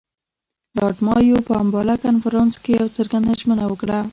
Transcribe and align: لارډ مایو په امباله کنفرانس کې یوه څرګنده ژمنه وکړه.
لارډ 0.77 0.97
مایو 1.07 1.37
په 1.47 1.53
امباله 1.63 1.95
کنفرانس 2.05 2.53
کې 2.63 2.71
یوه 2.77 2.93
څرګنده 2.97 3.31
ژمنه 3.41 3.65
وکړه. 3.67 3.99